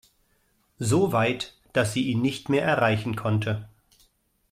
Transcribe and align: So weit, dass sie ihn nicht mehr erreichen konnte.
So 0.79 1.11
weit, 1.11 1.53
dass 1.73 1.93
sie 1.93 2.05
ihn 2.07 2.23
nicht 2.23 2.49
mehr 2.49 2.63
erreichen 2.63 3.15
konnte. 3.15 3.69